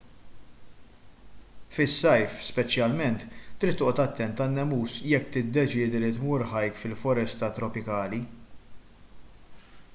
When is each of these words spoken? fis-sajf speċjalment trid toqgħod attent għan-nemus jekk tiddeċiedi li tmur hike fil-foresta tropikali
fis-sajf 1.75 2.37
speċjalment 2.45 3.25
trid 3.63 3.77
toqgħod 3.81 4.03
attent 4.05 4.43
għan-nemus 4.47 4.97
jekk 5.11 5.31
tiddeċiedi 5.37 6.03
li 6.07 6.11
tmur 6.19 6.47
hike 6.63 6.81
fil-foresta 6.85 7.51
tropikali 7.59 8.25